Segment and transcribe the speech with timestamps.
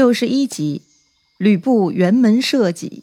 [0.00, 0.80] 六十一集，
[1.36, 3.02] 吕布辕门射戟。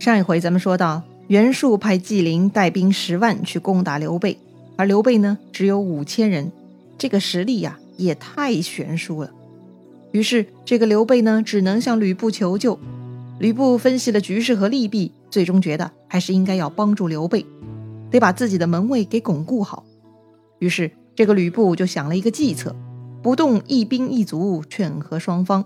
[0.00, 4.36] 上一回咱们说到，袁术派纪灵带兵十万去攻打刘备，
[4.74, 6.50] 而刘备呢只有五千人，
[6.98, 9.30] 这个实力呀也太悬殊了。
[10.10, 12.76] 于是这个刘备呢只能向吕布求救。
[13.38, 17.46] 吕布分析了局势和利弊，最终觉得还是应该要帮助刘备，
[18.10, 19.84] 得把自己的门卫给巩固好。
[20.58, 22.74] 于是这个吕布就想了一个计策。
[23.24, 25.64] 不动一兵一卒劝和双方。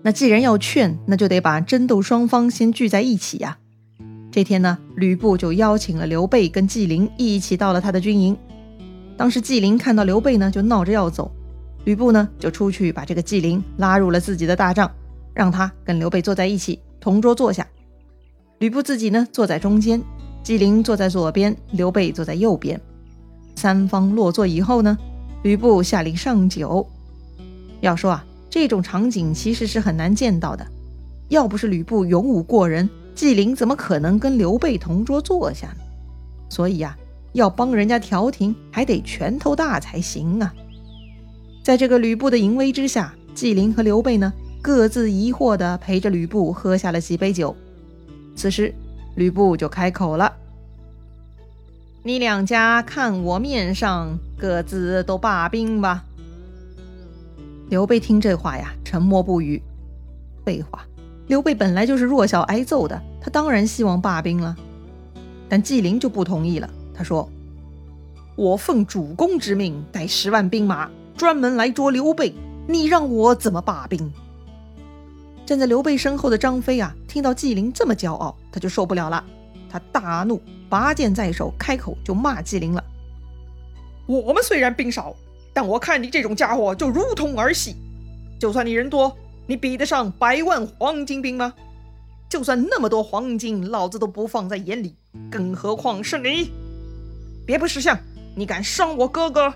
[0.00, 3.58] 那既然要劝，那就得把争斗双方先聚在一起呀。
[4.30, 8.34] 这天呢，吕布就邀请了刘备跟纪灵一起到了他的军营。
[9.18, 11.30] 当时纪灵看到刘备呢，就闹着要走。
[11.84, 14.90] 吕布呢，就出去把这个纪灵拉入了自己的大帐，
[15.34, 17.66] 让他跟刘备坐在一起，同桌坐下。
[18.60, 20.02] 吕布自己呢，坐在中间，
[20.42, 22.80] 纪灵坐在左边，刘备坐在右边。
[23.56, 24.96] 三方落座以后呢。
[25.42, 26.86] 吕布下令上酒。
[27.80, 30.66] 要说啊，这种场景其实是很难见到的。
[31.28, 35.82] 要不是吕布勇武过人，纪灵怎么可能跟刘备同桌坐下呢？
[36.48, 36.96] 所以呀，
[37.32, 40.52] 要帮人家调停，还得拳头大才行啊。
[41.62, 47.54] 在这个吕布的淫威之下，纪灵和刘备呢，各自疑惑地陪着吕布喝下了几杯酒。
[48.34, 48.74] 此时，
[49.14, 50.32] 吕布就开口了。
[52.02, 56.02] 你两家看我面上，各自都罢兵吧。
[57.68, 59.62] 刘备听这话呀，沉默不语。
[60.42, 60.82] 废话，
[61.26, 64.56] 刘备本来就是弱小挨揍的，他当然希望罢兵了。
[65.46, 67.28] 但纪灵就不同意了，他说
[68.34, 72.34] ：“我奉主公之命，带十万兵马，专门来捉刘备，
[72.66, 74.10] 你让我怎么罢兵？”
[75.44, 79.22] 站在刘备身后的张飞啊，听到纪灵这么骄傲，他就受不了了。
[79.68, 80.40] 他大怒，
[80.70, 82.82] 拔剑在手，开口就骂纪灵了
[84.06, 85.16] ：“我们虽然兵少，
[85.52, 87.74] 但我看你这种家伙就如同儿戏。
[88.38, 89.14] 就算你人多，
[89.48, 91.52] 你比得上百万黄金兵吗？
[92.28, 94.94] 就算那么多黄金，老子都不放在眼里，
[95.28, 96.52] 更何况是你？
[97.44, 97.98] 别不识相，
[98.36, 99.52] 你敢伤我哥哥！”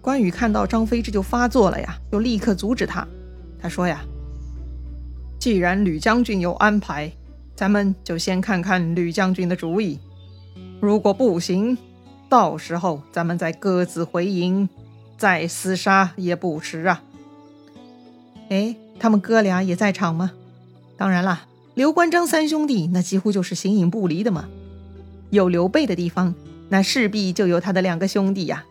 [0.00, 3.04] 关羽看到张飞这就发作了呀，就立刻阻止他。
[3.60, 4.02] 他说：“呀，
[5.40, 7.12] 既然吕将军有安排。”
[7.60, 9.98] 咱们就先看看吕将军的主意，
[10.80, 11.76] 如果不行，
[12.26, 14.66] 到时候咱们再各自回营，
[15.18, 17.02] 再厮杀也不迟啊。
[18.48, 20.32] 哎，他们哥俩也在场吗？
[20.96, 24.48] 当然啦，刘关张三兄弟那几乎就是形影不离的嘛。
[25.28, 26.34] 有刘备的地方，
[26.70, 28.64] 那势必就有他的两个兄弟呀。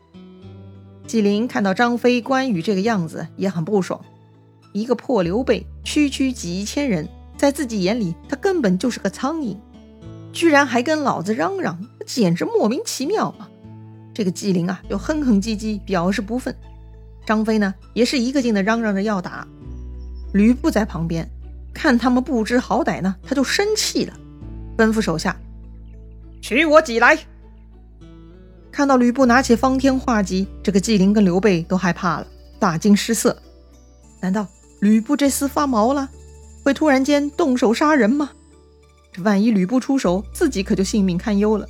[1.05, 4.01] 纪灵看到张飞、关羽这个样子，也很不爽。
[4.73, 7.07] 一个破刘备，区区几千人。
[7.39, 9.55] 在自己眼里，他根本就是个苍蝇，
[10.33, 13.49] 居然还跟老子嚷嚷，简直莫名其妙啊！
[14.13, 16.53] 这个纪灵啊，又哼哼唧唧表示不忿。
[17.25, 19.47] 张飞呢，也是一个劲的嚷嚷着要打。
[20.33, 21.31] 吕布在旁边
[21.73, 24.13] 看他们不知好歹呢，他就生气了，
[24.77, 25.39] 吩咐手下
[26.41, 27.17] 取我戟来。
[28.69, 32.27] 看到吕布拿起方天画戟，这个纪灵跟刘备都害怕了，
[32.59, 33.41] 大惊失色。
[34.19, 34.45] 难道
[34.81, 36.09] 吕布这厮发毛了？
[36.63, 38.31] 会突然间动手杀人吗？
[39.11, 41.67] 这万一吕布出手，自己可就性命堪忧了。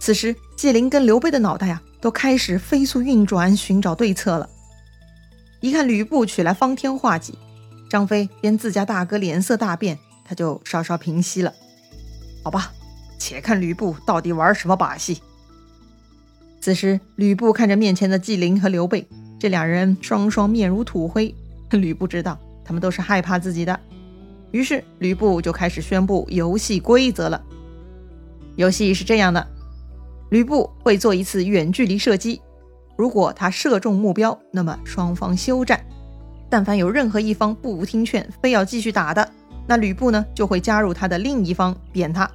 [0.00, 4.48] 此时，纪灵跟刘备的脑袋呀，都开始飞速运转，寻找对策了。
[5.60, 7.36] 一看吕布取来方天画戟，
[7.90, 11.52] 张飞见自家大哥脸色大变，他就稍稍平息了。
[12.44, 12.72] 好吧，
[13.18, 15.20] 且看吕布到底玩什么把戏。
[16.60, 19.06] 此时，吕布看着面前的纪灵和刘备，
[19.38, 21.34] 这两人双双面如土灰。
[21.70, 23.78] 吕布知道，他们都是害怕自己的。
[24.50, 27.42] 于是吕布就开始宣布游戏规则了。
[28.56, 29.46] 游戏是这样的：
[30.30, 32.40] 吕布会做一次远距离射击，
[32.96, 35.84] 如果他射中目标，那么双方休战。
[36.50, 39.30] 但凡有任何一方不听劝，非要继续打的，
[39.66, 42.30] 那吕布呢就会加入他的另一方扁他。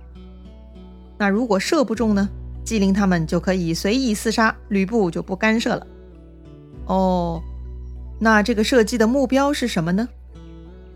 [1.18, 2.30] 那如果射不中呢，
[2.64, 5.88] 纪灵他们就可以随意厮杀，吕布就不干涉了。
[6.86, 7.42] 哦，
[8.20, 10.08] 那这个射击的目标是什么呢？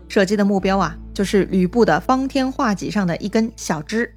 [0.08, 0.96] 射击的目标啊。
[1.14, 4.14] 就是吕布的方天画戟上的一根小枝，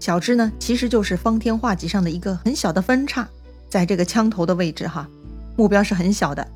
[0.00, 3.28] 小枝呢，其实就是方天画戟上的一个很小的分叉，
[3.68, 5.06] 在这个枪头的位置哈，
[5.54, 6.48] 目标是很小的，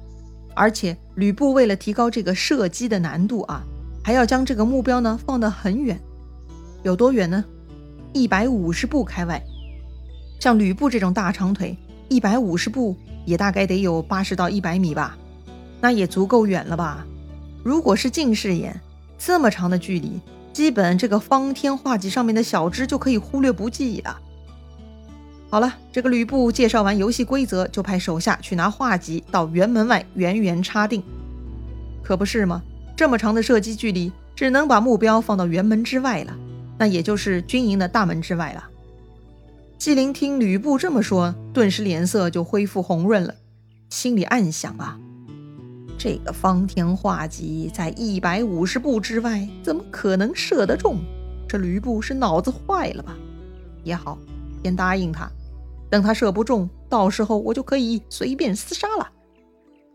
[0.54, 3.62] 而且吕布为了提高这个射击的难度啊，
[4.02, 6.00] 还要将这个目标呢放得很远，
[6.82, 7.44] 有多远呢？
[8.14, 9.42] 一百五十步开外。
[10.40, 11.76] 像吕布这种大长腿，
[12.08, 12.96] 一百五十步
[13.26, 15.18] 也大概得有八十到一百米吧，
[15.78, 17.06] 那也足够远了吧？
[17.68, 18.80] 如果是近视眼。
[19.18, 20.18] 这么长的距离，
[20.54, 24.18] 基本这个方天画戟上面的小枝就可以忽略不计了。
[25.50, 31.02] 好了，这个吕布介绍完游戏规则，就派手下去拿画戟到辕门外远远插定。
[32.02, 32.62] 可不是吗？
[32.96, 36.34] 这么长的射击距离，只能把目标放到辕门之外了，
[36.78, 38.64] 那也就是军营的大门之外了。
[39.76, 43.34] 纪灵听吕布这么说，顿时脸色就恢复红润了，
[43.90, 44.98] 心里暗想啊，
[45.98, 50.98] 这个方天画戟在一百五十步之外，怎么可能射得中？
[51.48, 53.16] 这吕布是脑子坏了吧？
[53.82, 54.16] 也好，
[54.62, 55.28] 先答应他。
[55.90, 59.08] 等他射不中，到时候我就可以随便厮杀了。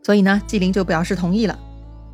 [0.04, 1.58] 所以呢，纪灵就表示同意了。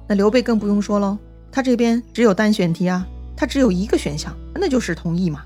[0.08, 1.18] 那刘备更不用说喽，
[1.52, 5.44] 他这边只有单选题啊，他只有一个选项，那就是同意嘛。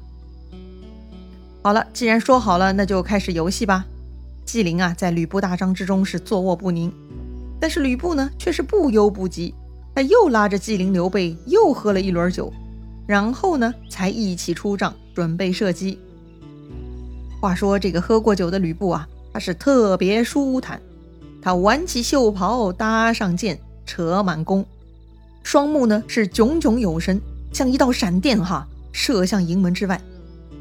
[1.62, 3.86] 好了，既然说好了，那就开始游戏吧。
[4.44, 6.92] 纪灵啊，在吕布大帐之中是坐卧不宁，
[7.64, 9.56] 但是吕布呢，却是不忧不急，
[9.96, 12.52] 他又拉着纪灵、刘备又喝了一轮酒，
[13.08, 15.98] 然后呢，才一起出帐准备射击。
[17.40, 20.82] 话说这个喝过酒的吕布啊，他是特别舒坦。
[21.42, 24.66] 他挽起袖袍，搭上箭，扯满弓，
[25.42, 27.18] 双目呢是炯炯有神，
[27.54, 30.02] 像一道闪电哈，射向营门之外。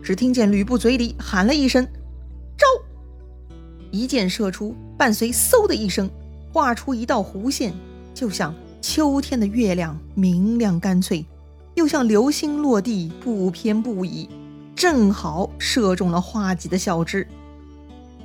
[0.04, 1.84] 只听见吕布嘴里喊了一声
[2.56, 2.64] ：“招！”
[3.90, 6.08] 一箭射出，伴随“嗖”的一声，
[6.52, 7.72] 画出一道弧线，
[8.12, 11.24] 就像秋天的月亮，明亮干脆，
[11.74, 14.28] 又像流星落地，不偏不倚。
[14.74, 17.26] 正好射中了画戟的小枝，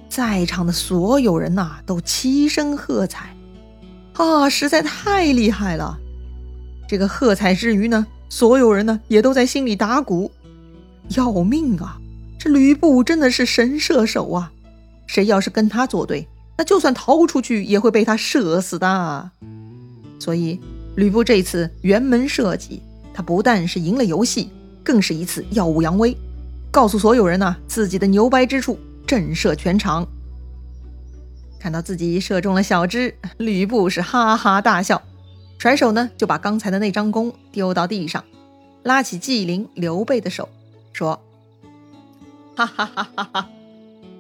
[0.10, 3.36] 在场的所有人呐都齐声喝彩，
[4.14, 5.98] 啊，实在太厉害了！
[6.88, 10.32] 这个喝彩之余呢，所有人呢也都在心里打鼓，
[11.10, 12.00] 要命啊！
[12.40, 14.52] 这吕布真的是神射手啊！
[15.06, 16.28] 谁要是跟他作对，
[16.58, 19.32] 那就算逃出去也会被他射死的。
[20.20, 20.60] 所以
[20.96, 22.82] 吕布这次辕门射戟，
[23.14, 24.50] 他不但是赢了游戏，
[24.84, 26.18] 更是一次耀武扬威。
[26.72, 30.08] 告诉所有人呢，自己的牛掰之处，震慑全场。
[31.60, 35.02] 看到自己射中了小枝，吕布是哈哈大笑，
[35.58, 38.24] 甩手呢就把刚才的那张弓丢到地上，
[38.84, 40.50] 拉起纪灵、刘备的手，
[40.94, 41.20] 说
[42.56, 43.50] ：“哈哈哈哈哈，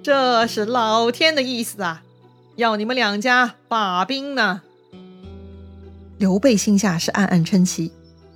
[0.01, 2.01] 这是老天的意思啊，
[2.57, 4.61] 要你们两家罢兵呢。”
[6.19, 7.91] 刘备心下是暗暗称奇，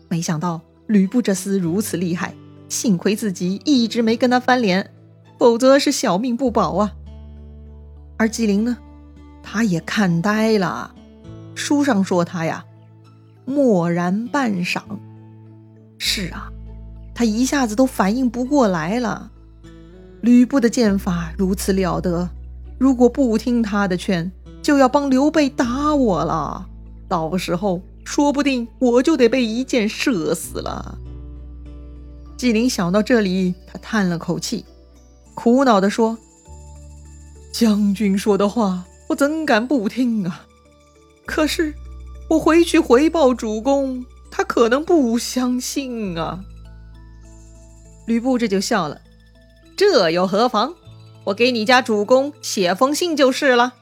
[0.08, 2.34] 没想到吕布这厮如此厉害。
[2.70, 4.94] 幸亏自己一直没跟他翻脸，
[5.38, 6.94] 否则是小命不保啊。
[8.18, 8.78] 而纪灵呢，
[9.44, 10.96] 他也看呆了。
[11.54, 12.64] 书上说他呀，
[13.44, 14.82] 默然半晌。
[15.98, 16.50] 是啊，
[17.14, 19.32] 他一下子都反应不过来了。
[20.22, 22.30] 吕布的剑法如此了得，
[22.82, 24.32] 如果不听他的劝，
[24.64, 26.66] 就要帮刘备打我了。
[27.08, 30.98] 到时候说不定我就得被一箭射死了。
[32.36, 34.66] 纪灵想到这里，他叹了口气，
[35.36, 36.18] 苦恼地说
[37.54, 40.48] ：“将军说的话，我怎敢不听啊？
[41.28, 41.76] 可是
[42.32, 46.44] 我回去回报主公，他可能不相信啊。”
[48.08, 49.00] 吕布这就笑了
[49.78, 50.74] ：“这又何妨？
[51.24, 53.74] 我给你家主公写封信就是了。”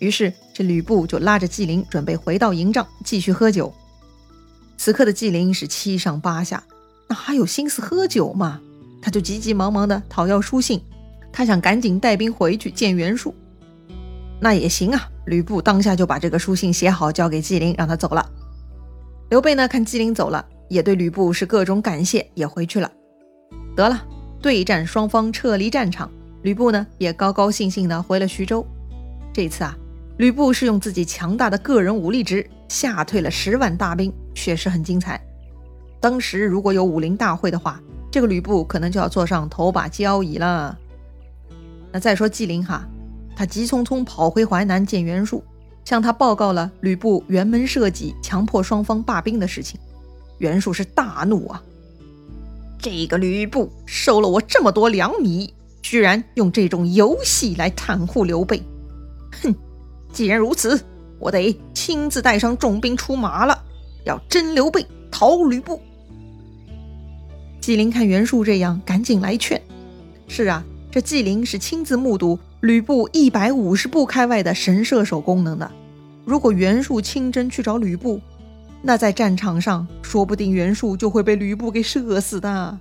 [0.00, 3.72] 于是这吕布就拉着纪灵准备回到营帐继续喝酒。
[4.76, 6.62] 此刻的纪灵是七上八下。
[7.08, 8.60] 哪有心思喝酒嘛？
[9.00, 10.78] 他就急急忙忙的讨要书信，
[11.32, 13.34] 他想赶紧带兵回去见袁术。
[14.40, 18.30] 那也行啊，吕布当下就把这个书信写好，交给纪灵，让他走了。
[19.30, 22.92] 刘备呢，看纪灵走了，也对吕布是各种感谢，也回去了。
[23.74, 24.04] 得了，
[24.42, 26.10] 对战双方撤离战场，
[26.42, 28.66] 吕布呢也高高兴兴的回了徐州。
[29.32, 29.76] 这次啊，
[30.18, 35.20] 吕布是用自己强大的个人武力值吓退了十万大兵，确实很精彩。
[36.00, 37.80] 当时如果有武林大会的话，
[38.10, 40.78] 这个吕布可能就要坐上头把交椅了。
[41.92, 42.86] 那再说纪灵哈，
[43.36, 45.42] 他急匆匆跑回淮南见袁术，
[45.84, 49.78] 向他报告了吕布辕门射戟，强迫双方罢兵的事情。
[50.38, 51.62] 袁术是大怒啊，
[52.78, 55.52] 这个吕布收了我这么多粮米，
[55.82, 58.62] 居然用这种游戏来袒护刘备。
[59.42, 59.54] 哼，
[60.12, 60.80] 既然如此，
[61.18, 63.64] 我得亲自带上重兵出马了，
[64.04, 65.80] 要真刘备，讨吕布。
[67.60, 69.60] 纪灵看袁术这样，赶紧来劝。
[70.26, 75.70] 是啊，这纪灵是亲自目睹吕布一百五十步开外的神射手功能的。
[76.24, 78.20] 如果袁术亲征去找吕布，
[78.82, 82.78] 那在战场上说不定袁术就会被吕布给射死的，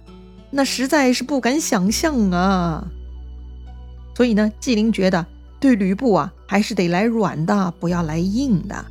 [0.49, 2.87] 那实在是不敢想象啊。
[4.15, 5.25] 所以呢，纪灵觉得
[5.59, 8.85] 对吕布啊，还是得来软的，不要来硬的。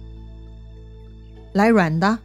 [1.52, 2.18] 来软的，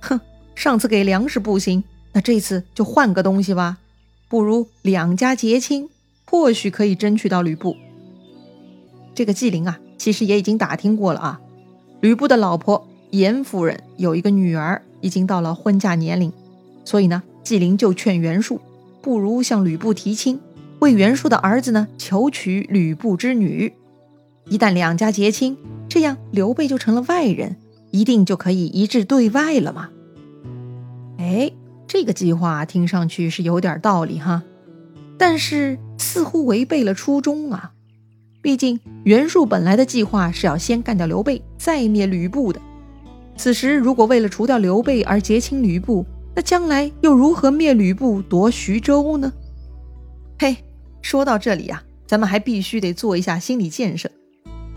[0.00, 0.20] 哼，
[0.54, 1.84] 上次给粮食不行。
[2.12, 3.78] 那这次就换个东西吧，
[4.28, 5.88] 不如两家结亲，
[6.24, 7.76] 或许可以争取到吕布。
[9.14, 11.40] 这个纪灵啊，其实也已经打听过了啊。
[12.00, 16.32] 吕布的老婆严夫人有一个女儿，已经到了婚嫁年龄，
[16.84, 18.60] 所以呢，纪灵就劝袁术，
[19.02, 20.40] 不如向吕布提亲，
[20.80, 23.72] 为袁术的儿子呢求娶吕布之女。
[24.46, 25.56] 一旦两家结亲，
[25.88, 27.56] 这样刘备就成了外人，
[27.90, 29.90] 一定就可以一致对外了嘛。
[31.18, 31.52] 哎，
[31.86, 34.42] 这个计划听上去是有点道理哈，
[35.18, 37.72] 但是似乎违背了初衷啊。
[38.42, 42.60] 毕竟袁术本来的计划是要先干掉刘备，再灭吕布的。
[43.36, 49.32] 此时如果为了除掉刘备而结亲吕布，那将来又如何灭吕布夺徐州呢？
[50.38, 50.56] 嘿，
[51.02, 54.10] 说到这里呀，咱们还必须得做一下心理建设。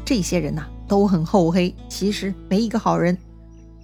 [0.03, 3.17] 这些人呐都很厚黑，其实没一个好人。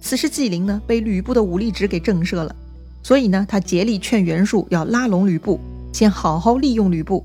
[0.00, 2.54] 此时纪灵呢被吕布的武力值给震慑了，
[3.02, 5.60] 所以呢他竭力劝袁术要拉拢吕布，
[5.92, 7.24] 先好好利用吕布。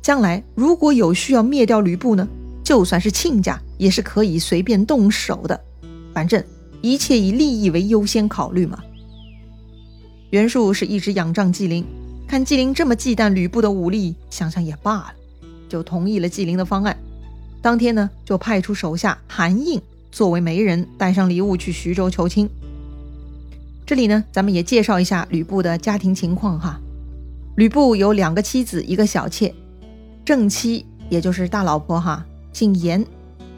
[0.00, 2.26] 将来如果有需要灭掉吕布呢，
[2.64, 5.60] 就算是亲家也是可以随便动手的。
[6.14, 6.42] 反正
[6.80, 8.82] 一切以利益为优先考虑嘛。
[10.30, 11.82] 袁术是一直仰仗纪灵，
[12.26, 15.12] 看纪灵这么忌惮吕布的武力，想想也罢了，
[15.70, 16.94] 就同意了纪灵的方案。
[17.62, 19.80] 当天呢，就派出手下韩印
[20.12, 22.48] 作为媒人，带上礼物去徐州求亲。
[23.86, 26.78] 这里呢，咱们也介绍一下吕布的家庭情况哈。
[27.56, 29.54] 吕布有两个妻子，一个小妾。
[30.26, 33.02] 正妻也就是大老婆哈，姓严。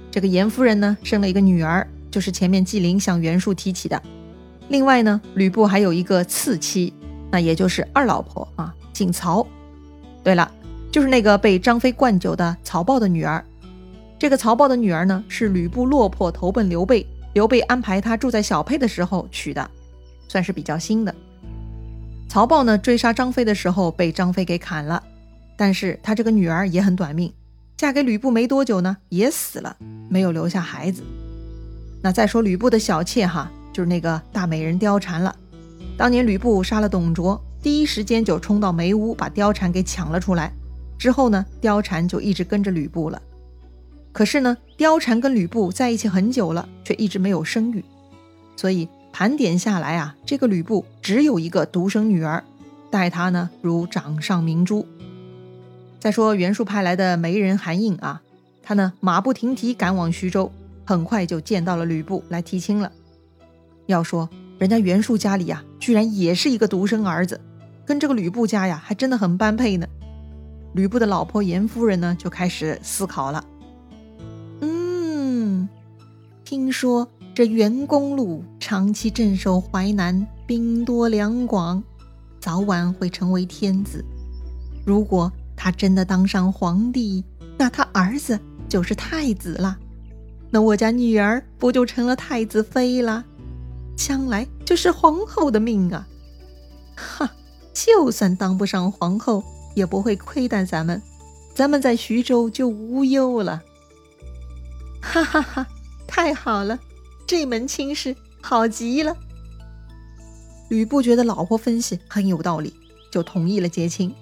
[0.08, 4.00] 这个严夫人呢，生了一个女儿，就是前面纪灵向袁术提起的。
[4.70, 6.94] 另外呢，吕布还有一个次妻，
[7.28, 9.44] 那也就是二老婆啊，姓曹。
[10.22, 10.48] 对了，
[10.92, 13.44] 就是那个被张飞灌酒的曹豹的女儿。
[14.16, 19.68] 这个曹豹的女儿呢，是吕布落魄投奔刘备，刘备安排她住在小沛的时候娶的，
[20.28, 21.12] 算是比较新的。
[22.28, 25.02] 曹豹呢，追杀张飞的时候被张飞给砍了。
[25.56, 27.30] 但是他这个女儿也很短命，
[27.76, 29.76] 嫁给吕布没多久呢，也死了，
[30.08, 31.02] 没有留下孩子。
[32.02, 33.50] 那再说吕布的小妾哈，
[33.80, 35.34] 就是那个大美人貂蝉了。
[35.96, 40.52] 当年吕布杀了董卓，第一时间就冲到梅屋把貂蝉给抢了出来。
[40.98, 43.22] 之后呢，貂蝉就一直跟着吕布了。
[44.12, 47.82] 可是呢，貂蝉跟吕布在一起很久了，却一直没有生育。
[48.54, 52.44] 所以盘点下来啊，这个吕布只有一个独生女儿，
[52.90, 54.86] 待他呢如掌上明珠。
[55.98, 58.20] 再说袁术派来的媒人韩印啊，
[58.62, 60.52] 他呢马不停蹄赶往徐州，
[60.84, 62.92] 很快就见到了吕布来提亲了。
[63.90, 64.28] 要说
[64.58, 67.40] 人家袁术家里呀，居然也是一个独生儿子，
[67.84, 69.86] 跟这个吕布家呀还真的很般配呢。
[70.74, 73.44] 吕布的老婆严夫人呢就开始思考了，
[74.60, 75.68] 嗯，
[76.44, 81.82] 听说这袁公路长期镇守淮南，兵多粮广，
[82.38, 84.04] 早晚会成为天子。
[84.86, 87.24] 如果他真的当上皇帝，
[87.58, 89.76] 那他儿子就是太子了，
[90.50, 93.24] 那我家女儿不就成了太子妃了？
[94.00, 96.08] 将来就是皇后的命啊！
[96.96, 97.30] 哈，
[97.74, 101.02] 就算当不上皇后，也不会亏待咱们，
[101.54, 103.62] 咱们在徐州就无忧了。
[105.02, 105.66] 哈哈哈，
[106.06, 106.78] 太好了，
[107.26, 109.14] 这门亲事好极了。
[110.70, 112.72] 吕布觉得老婆分析很有道理，
[113.12, 114.14] 就同意了结亲。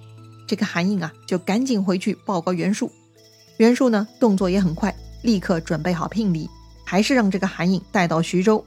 [0.48, 2.90] 这个韩印啊，就赶紧回去报告袁术。
[3.58, 4.92] 袁术呢，动作也很快，
[5.22, 6.50] 立刻准备好聘礼，
[6.84, 8.64] 还是让这个韩印带到徐州。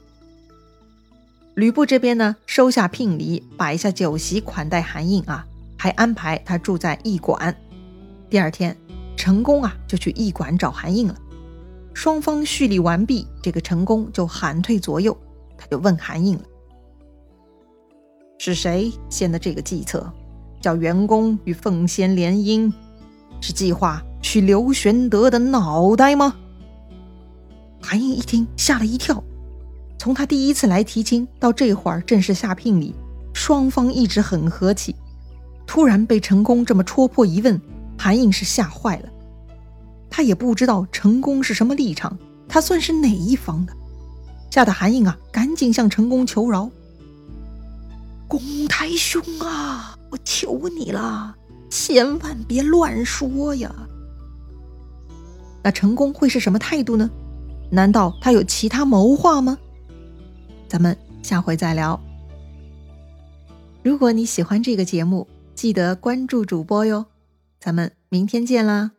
[1.54, 7.54] 吕布这边呢，收下聘礼，摆下酒席款待韩印啊，还安排他住在驿馆。
[8.30, 8.74] 第二天，
[9.16, 11.14] 成功啊就去驿馆找韩印了。
[11.92, 15.14] 双方叙礼完毕，这个成功就喊退左右，
[15.58, 16.42] 他就问韩印了
[18.40, 20.10] ：“是谁献的这个计策？”
[20.58, 22.72] 叫员工与凤仙联姻，
[23.42, 26.34] 是计划取刘玄德的脑袋吗？
[27.82, 29.22] 韩印一听，吓了一跳。
[30.02, 32.92] 从他第一次来提亲到这会儿正式下聘礼，
[33.32, 34.96] 双方一直很和气。
[35.64, 37.62] 突然被成功这么戳破一问，
[37.96, 39.08] 韩印是吓坏了。
[40.10, 42.18] 他也不知道成功是什么立场，
[42.48, 43.72] 他算是哪一方的？
[44.50, 46.68] 吓得韩印啊，赶紧向成功求饶
[48.26, 51.32] ：“公太兄啊！”我求你了，
[51.70, 53.72] 千万别乱说呀！
[55.62, 57.08] 那成功会是什么态度呢？
[57.70, 59.56] 难道他有其他谋划吗？
[60.72, 62.00] 咱们下回再聊。
[63.82, 67.04] 如果你喜欢这个节目，记得关注主播哟。
[67.60, 68.92] 咱们明天见啦！